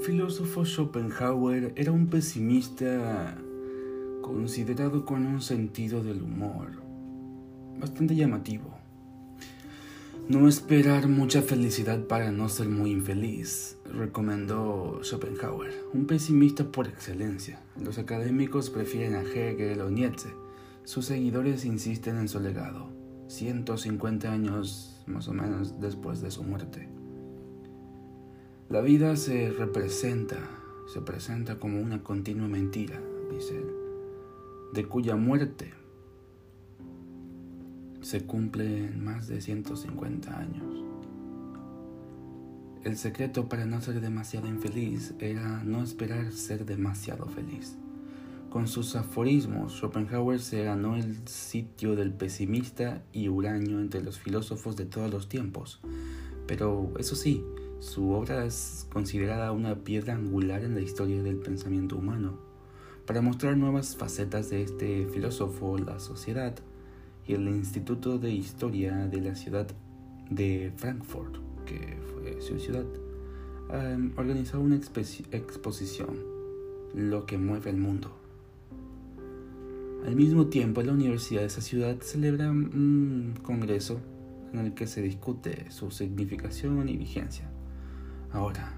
filósofo 0.00 0.64
Schopenhauer 0.64 1.74
era 1.76 1.92
un 1.92 2.06
pesimista 2.06 3.36
considerado 4.22 5.04
con 5.04 5.26
un 5.26 5.42
sentido 5.42 6.02
del 6.02 6.22
humor 6.22 6.82
bastante 7.78 8.14
llamativo. 8.14 8.78
No 10.28 10.48
esperar 10.48 11.08
mucha 11.08 11.42
felicidad 11.42 12.06
para 12.06 12.30
no 12.30 12.48
ser 12.48 12.68
muy 12.68 12.92
infeliz, 12.92 13.76
recomendó 13.92 15.00
Schopenhauer, 15.02 15.72
un 15.92 16.06
pesimista 16.06 16.64
por 16.64 16.86
excelencia. 16.86 17.60
Los 17.82 17.98
académicos 17.98 18.70
prefieren 18.70 19.16
a 19.16 19.22
Hegel 19.22 19.80
o 19.80 19.90
Nietzsche. 19.90 20.30
Sus 20.84 21.06
seguidores 21.06 21.64
insisten 21.64 22.16
en 22.16 22.28
su 22.28 22.40
legado, 22.40 22.90
150 23.28 24.30
años 24.32 25.02
más 25.06 25.28
o 25.28 25.32
menos 25.32 25.80
después 25.80 26.22
de 26.22 26.30
su 26.30 26.42
muerte. 26.44 26.99
La 28.70 28.80
vida 28.82 29.16
se 29.16 29.50
representa, 29.50 30.36
se 30.86 31.00
presenta 31.00 31.58
como 31.58 31.80
una 31.80 32.04
continua 32.04 32.46
mentira, 32.46 33.02
dice 33.28 33.56
él, 33.56 33.66
de 34.72 34.84
cuya 34.84 35.16
muerte 35.16 35.74
se 38.00 38.24
cumple 38.26 38.86
en 38.86 39.02
más 39.02 39.26
de 39.26 39.40
150 39.40 40.38
años. 40.38 40.84
El 42.84 42.96
secreto 42.96 43.48
para 43.48 43.66
no 43.66 43.80
ser 43.80 44.00
demasiado 44.00 44.46
infeliz 44.46 45.14
era 45.18 45.64
no 45.64 45.82
esperar 45.82 46.30
ser 46.30 46.64
demasiado 46.64 47.26
feliz. 47.26 47.76
Con 48.50 48.68
sus 48.68 48.94
aforismos, 48.94 49.80
Schopenhauer 49.80 50.38
se 50.38 50.62
ganó 50.62 50.94
el 50.94 51.26
sitio 51.26 51.96
del 51.96 52.12
pesimista 52.12 53.02
y 53.12 53.26
huraño 53.26 53.80
entre 53.80 54.00
los 54.00 54.20
filósofos 54.20 54.76
de 54.76 54.84
todos 54.84 55.10
los 55.10 55.28
tiempos. 55.28 55.80
Pero 56.46 56.92
eso 56.98 57.16
sí, 57.16 57.44
su 57.80 58.10
obra 58.10 58.44
es 58.44 58.86
considerada 58.92 59.52
una 59.52 59.74
piedra 59.74 60.14
angular 60.14 60.62
en 60.64 60.74
la 60.74 60.82
historia 60.82 61.22
del 61.22 61.36
pensamiento 61.36 61.96
humano. 61.96 62.38
Para 63.06 63.22
mostrar 63.22 63.56
nuevas 63.56 63.96
facetas 63.96 64.50
de 64.50 64.62
este 64.62 65.06
filósofo, 65.06 65.78
la 65.78 65.98
sociedad 65.98 66.54
y 67.26 67.32
el 67.32 67.48
Instituto 67.48 68.18
de 68.18 68.32
Historia 68.32 69.06
de 69.06 69.20
la 69.22 69.34
ciudad 69.34 69.66
de 70.28 70.72
Frankfurt, 70.76 71.36
que 71.64 71.96
fue 72.12 72.40
su 72.42 72.58
ciudad, 72.58 72.84
um, 73.70 74.12
organizó 74.16 74.60
una 74.60 74.76
exposición, 74.76 76.18
Lo 76.94 77.24
que 77.24 77.38
mueve 77.38 77.70
el 77.70 77.78
mundo. 77.78 78.10
Al 80.04 80.16
mismo 80.16 80.48
tiempo, 80.48 80.82
la 80.82 80.92
universidad 80.92 81.40
de 81.40 81.46
esa 81.46 81.60
ciudad 81.62 81.96
celebra 82.00 82.50
un 82.50 83.34
congreso 83.42 84.00
en 84.52 84.58
el 84.60 84.74
que 84.74 84.86
se 84.86 85.00
discute 85.00 85.70
su 85.70 85.90
significación 85.90 86.88
y 86.88 86.96
vigencia. 86.96 87.48
Ahora, 88.32 88.72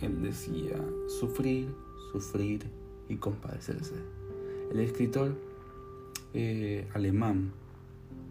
él 0.00 0.22
decía 0.22 0.80
sufrir, 1.20 1.68
sufrir 2.12 2.66
y 3.08 3.16
compadecerse. 3.16 3.94
El 4.72 4.80
escritor 4.80 5.36
eh, 6.34 6.88
alemán 6.94 7.52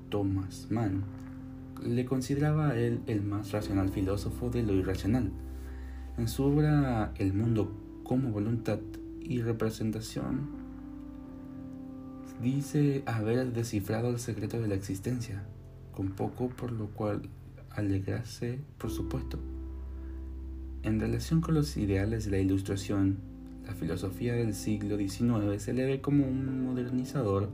Thomas 0.10 0.68
Mann 0.70 1.04
le 1.84 2.06
consideraba 2.06 2.70
a 2.70 2.80
él 2.80 3.02
el 3.08 3.22
más 3.22 3.52
racional 3.52 3.90
filósofo 3.90 4.50
de 4.50 4.64
lo 4.64 4.74
irracional. 4.74 5.32
En 6.18 6.28
su 6.28 6.44
obra 6.44 7.14
El 7.18 7.34
mundo 7.34 7.72
como 8.04 8.32
voluntad 8.32 8.80
y 9.22 9.42
representación, 9.42 10.48
dice 12.42 13.04
haber 13.06 13.52
descifrado 13.52 14.10
el 14.10 14.20
secreto 14.20 14.62
de 14.62 14.68
la 14.68 14.76
existencia, 14.76 15.44
con 15.92 16.12
poco 16.12 16.50
por 16.50 16.72
lo 16.72 16.88
cual 16.88 17.24
alegrarse, 17.72 18.60
por 18.78 18.92
supuesto. 18.92 19.40
En 20.86 21.00
relación 21.00 21.42
con 21.42 21.56
los 21.56 21.78
ideales 21.78 22.26
de 22.26 22.32
la 22.32 22.38
Ilustración, 22.38 23.18
la 23.66 23.74
filosofía 23.74 24.34
del 24.34 24.54
siglo 24.54 24.98
XIX 24.98 25.60
se 25.60 25.74
le 25.74 25.84
ve 25.84 26.00
como 26.00 26.28
un 26.28 26.64
modernizador 26.64 27.50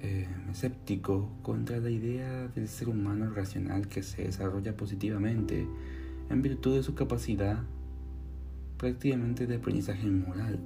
eh, 0.00 0.28
escéptico 0.48 1.28
contra 1.42 1.78
la 1.78 1.90
idea 1.90 2.46
del 2.54 2.68
ser 2.68 2.88
humano 2.88 3.30
racional 3.34 3.88
que 3.88 4.04
se 4.04 4.22
desarrolla 4.22 4.76
positivamente 4.76 5.66
en 6.30 6.40
virtud 6.40 6.76
de 6.76 6.84
su 6.84 6.94
capacidad 6.94 7.58
prácticamente 8.78 9.48
de 9.48 9.56
aprendizaje 9.56 10.06
moral. 10.06 10.60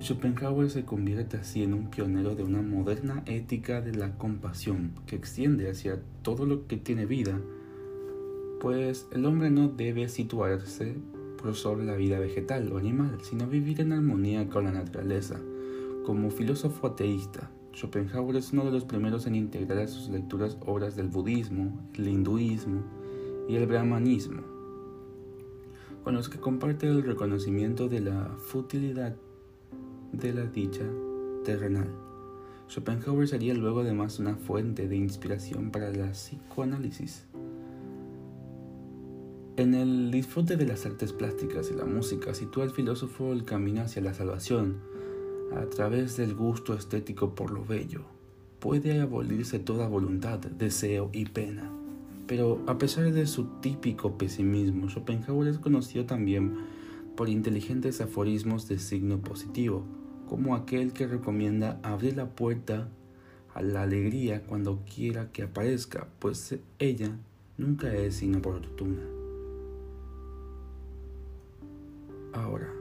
Schopenhauer 0.00 0.70
se 0.70 0.84
convierte 0.84 1.38
así 1.38 1.64
en 1.64 1.74
un 1.74 1.90
pionero 1.90 2.36
de 2.36 2.44
una 2.44 2.62
moderna 2.62 3.24
ética 3.26 3.80
de 3.80 3.94
la 3.94 4.16
compasión 4.16 4.92
que 5.06 5.16
extiende 5.16 5.68
hacia 5.68 5.98
todo 6.22 6.46
lo 6.46 6.68
que 6.68 6.76
tiene 6.76 7.04
vida, 7.04 7.40
pues 8.60 9.06
el 9.12 9.24
hombre 9.24 9.50
no 9.50 9.68
debe 9.68 10.08
situarse 10.08 10.96
por 11.40 11.54
sobre 11.54 11.84
la 11.84 11.96
vida 11.96 12.18
vegetal 12.18 12.72
o 12.72 12.78
animal, 12.78 13.18
sino 13.22 13.46
vivir 13.46 13.80
en 13.80 13.92
armonía 13.92 14.48
con 14.48 14.64
la 14.64 14.72
naturaleza 14.72 15.40
como 16.08 16.30
filósofo 16.30 16.86
ateísta, 16.86 17.50
Schopenhauer 17.74 18.36
es 18.36 18.52
uno 18.54 18.64
de 18.64 18.72
los 18.72 18.84
primeros 18.84 19.26
en 19.26 19.34
integrar 19.34 19.78
a 19.78 19.86
sus 19.86 20.08
lecturas 20.08 20.56
obras 20.66 20.96
del 20.96 21.08
budismo, 21.08 21.78
el 21.94 22.08
hinduismo 22.08 22.82
y 23.46 23.56
el 23.56 23.66
brahmanismo, 23.66 24.40
con 26.02 26.14
los 26.14 26.28
que 26.28 26.40
comparte 26.40 26.88
el 26.88 27.02
reconocimiento 27.02 27.88
de 27.88 28.00
la 28.00 28.34
futilidad 28.38 29.14
de 30.12 30.32
la 30.32 30.44
dicha 30.46 30.86
terrenal. 31.44 31.88
Schopenhauer 32.68 33.28
sería 33.28 33.52
luego 33.52 33.80
además 33.80 34.18
una 34.18 34.34
fuente 34.34 34.88
de 34.88 34.96
inspiración 34.96 35.70
para 35.70 35.92
la 35.92 36.12
psicoanálisis. 36.12 37.26
En 39.58 39.74
el 39.74 40.12
disfrute 40.12 40.56
de 40.56 40.66
las 40.66 40.86
artes 40.86 41.12
plásticas 41.12 41.72
y 41.72 41.74
la 41.74 41.84
música 41.84 42.32
sitúa 42.32 42.62
el 42.62 42.70
filósofo 42.70 43.32
el 43.32 43.44
camino 43.44 43.82
hacia 43.82 44.00
la 44.00 44.14
salvación, 44.14 44.76
a 45.52 45.68
través 45.68 46.16
del 46.16 46.36
gusto 46.36 46.74
estético 46.74 47.34
por 47.34 47.50
lo 47.50 47.64
bello, 47.64 48.02
puede 48.60 49.00
abolirse 49.00 49.58
toda 49.58 49.88
voluntad, 49.88 50.38
deseo 50.38 51.10
y 51.12 51.24
pena. 51.24 51.72
Pero 52.28 52.62
a 52.68 52.78
pesar 52.78 53.10
de 53.10 53.26
su 53.26 53.46
típico 53.60 54.16
pesimismo, 54.16 54.88
Schopenhauer 54.88 55.48
es 55.48 55.58
conocido 55.58 56.06
también 56.06 56.54
por 57.16 57.28
inteligentes 57.28 58.00
aforismos 58.00 58.68
de 58.68 58.78
signo 58.78 59.18
positivo, 59.18 59.82
como 60.28 60.54
aquel 60.54 60.92
que 60.92 61.08
recomienda 61.08 61.80
abrir 61.82 62.16
la 62.16 62.30
puerta 62.30 62.90
a 63.54 63.62
la 63.62 63.82
alegría 63.82 64.44
cuando 64.44 64.84
quiera 64.84 65.32
que 65.32 65.42
aparezca, 65.42 66.06
pues 66.20 66.54
ella 66.78 67.18
nunca 67.56 67.92
es 67.92 68.22
inoportuna. 68.22 69.17
Ahora, 72.38 72.72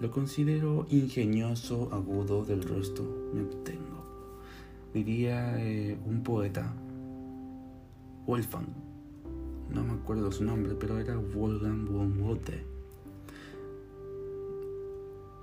lo 0.00 0.10
considero 0.10 0.84
ingenioso, 0.90 1.88
agudo, 1.92 2.44
del 2.44 2.62
resto 2.64 3.04
me 3.32 3.42
obtengo. 3.42 4.04
Diría 4.92 5.62
eh, 5.64 5.96
un 6.04 6.24
poeta, 6.24 6.74
Wolfgang, 8.26 8.66
no 9.70 9.84
me 9.84 9.92
acuerdo 9.92 10.32
su 10.32 10.44
nombre, 10.44 10.74
pero 10.74 10.98
era 10.98 11.16
Wolfgang 11.16 11.88
von 11.88 12.18
Goethe. 12.20 12.64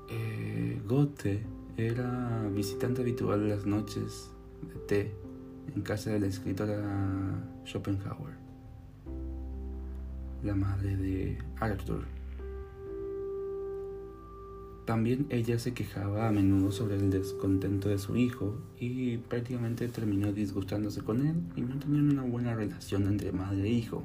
Eh, 0.09 0.81
era 1.77 2.49
visitante 2.53 3.01
habitual 3.01 3.43
de 3.43 3.55
las 3.55 3.65
noches 3.65 4.29
de 4.61 4.79
té 4.87 5.15
en 5.73 5.81
casa 5.83 6.09
de 6.09 6.19
la 6.19 6.27
escritora 6.27 6.81
Schopenhauer, 7.65 8.33
la 10.43 10.53
madre 10.53 10.97
de 10.97 11.37
Arthur. 11.61 12.24
También 14.85 15.25
ella 15.29 15.57
se 15.57 15.73
quejaba 15.73 16.27
a 16.27 16.31
menudo 16.31 16.71
sobre 16.71 16.95
el 16.95 17.09
descontento 17.09 17.89
de 17.89 17.97
su 17.97 18.15
hijo 18.17 18.55
y 18.79 19.17
prácticamente 19.17 19.87
terminó 19.87 20.31
disgustándose 20.31 21.01
con 21.01 21.25
él 21.25 21.41
y 21.55 21.61
no 21.61 21.79
tenían 21.79 22.11
una 22.11 22.21
buena 22.21 22.53
relación 22.53 23.07
entre 23.07 23.31
madre 23.31 23.63
e 23.63 23.69
hijo. 23.69 24.03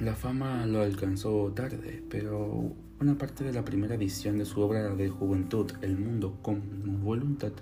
La 0.00 0.14
fama 0.14 0.64
lo 0.64 0.80
alcanzó 0.80 1.52
tarde, 1.54 2.02
pero 2.08 2.72
una 2.98 3.18
parte 3.18 3.44
de 3.44 3.52
la 3.52 3.64
primera 3.64 3.96
edición 3.96 4.38
de 4.38 4.46
su 4.46 4.62
obra 4.62 4.94
de 4.94 5.10
juventud, 5.10 5.70
El 5.82 5.98
mundo 5.98 6.38
con 6.40 6.62
voluntad 7.02 7.52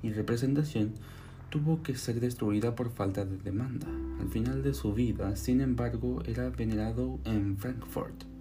y 0.00 0.12
representación, 0.12 0.92
tuvo 1.50 1.82
que 1.82 1.96
ser 1.96 2.20
destruida 2.20 2.76
por 2.76 2.90
falta 2.90 3.24
de 3.24 3.38
demanda. 3.38 3.88
Al 4.20 4.28
final 4.28 4.62
de 4.62 4.74
su 4.74 4.92
vida, 4.92 5.34
sin 5.34 5.60
embargo, 5.60 6.22
era 6.24 6.50
venerado 6.50 7.18
en 7.24 7.56
Frankfurt 7.56 8.37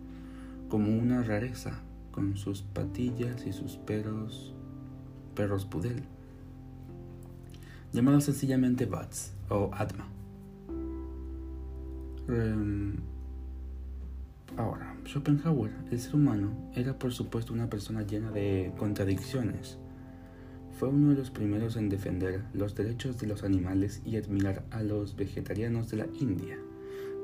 como 0.68 0.98
una 0.98 1.24
rareza, 1.24 1.82
con 2.12 2.36
sus 2.36 2.62
patillas 2.62 3.46
y 3.46 3.54
sus 3.54 3.78
perros, 3.78 4.54
perros 5.36 5.66
pudel, 5.66 6.04
llamado 7.94 8.20
sencillamente 8.22 8.86
Bats 8.86 9.34
o 9.50 9.70
Atma. 9.74 10.08
Em, 12.28 12.96
ahora, 14.58 14.96
Schopenhauer, 15.06 15.72
el 15.92 16.00
ser 16.00 16.16
humano, 16.16 16.52
era 16.76 16.98
por 16.98 17.14
supuesto 17.14 17.54
una 17.54 17.70
persona 17.70 18.02
llena 18.02 18.32
de 18.32 18.74
contradicciones. 18.78 19.78
Fue 20.78 20.90
uno 20.90 21.10
de 21.10 21.16
los 21.16 21.32
primeros 21.32 21.76
en 21.78 21.90
defender 21.90 22.44
los 22.54 22.76
derechos 22.76 23.18
de 23.18 23.28
los 23.28 23.44
animales 23.44 24.02
y 24.06 24.18
admirar 24.18 24.64
a 24.72 24.84
los 24.84 25.16
vegetarianos 25.16 25.90
de 25.90 25.98
la 25.98 26.08
India. 26.20 26.58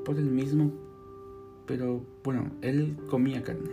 Por 0.04 0.16
el 0.16 0.24
mismo, 0.24 0.72
pero 1.66 2.04
bueno, 2.22 2.50
él 2.62 2.96
comía 3.08 3.42
carne 3.42 3.70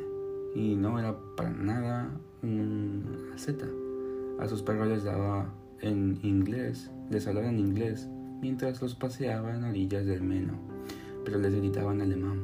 y 0.56 0.76
no 0.76 1.00
era 1.00 1.18
para 1.36 1.50
nada 1.50 2.10
un 2.42 3.32
asceta. 3.34 3.68
A 4.40 4.48
sus 4.48 4.62
perros 4.64 4.88
les 4.88 5.04
daba 5.04 5.54
en 5.82 6.20
inglés, 6.24 6.92
les 7.10 7.28
hablaba 7.28 7.50
en 7.50 7.60
inglés 7.60 8.08
mientras 8.42 8.82
los 8.82 8.96
paseaba 8.96 9.56
en 9.56 9.64
orillas 9.64 10.06
del 10.06 10.24
Meno, 10.24 10.54
pero 11.24 11.40
les 11.40 11.54
gritaba 11.54 11.94
en 11.94 12.02
alemán. 12.02 12.40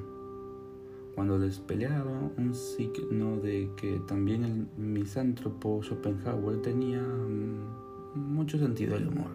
Cuando 1.16 1.40
les 1.40 1.60
peleaba, 1.60 2.30
un 2.38 2.54
signo 2.54 3.38
de 3.38 3.72
que 3.76 4.00
también 4.08 4.44
el 4.44 4.68
misántropo 4.78 5.82
Schopenhauer 5.82 6.62
tenía 6.62 7.02
mm, 7.02 8.16
mucho 8.16 8.60
sentido 8.60 8.94
del 8.94 9.08
humor. 9.08 9.32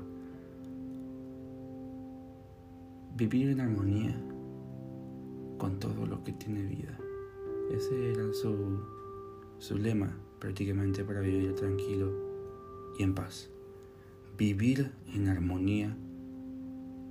Vivir 3.17 3.49
en 3.49 3.61
armonía 3.61 4.17
con 5.63 5.79
todo 5.79 6.07
lo 6.07 6.25
que 6.25 6.33
tiene 6.33 6.61
vida. 6.65 6.99
Ese 7.71 8.11
era 8.11 8.33
su, 8.33 8.81
su 9.61 9.79
lema 9.79 10.13
prácticamente 10.41 11.05
para 11.05 11.21
vivir 11.21 11.55
tranquilo 11.55 12.11
y 12.99 13.05
en 13.05 13.15
paz. 13.15 13.49
Vivir 14.37 14.91
en 15.15 15.29
armonía 15.29 15.97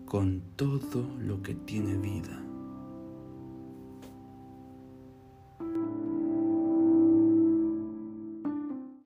con 0.06 0.42
todo 0.57 1.07
lo 1.21 1.42
que 1.42 1.56
tiene 1.56 1.95
vida. 1.95 2.44